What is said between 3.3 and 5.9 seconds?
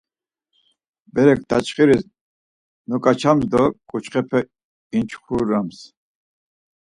do ǩuçxepe inçxunams.